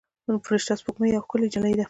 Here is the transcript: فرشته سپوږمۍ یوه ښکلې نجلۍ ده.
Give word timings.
فرشته 0.45 0.73
سپوږمۍ 0.79 1.07
یوه 1.09 1.23
ښکلې 1.25 1.47
نجلۍ 1.49 1.71
ده. 1.77 1.79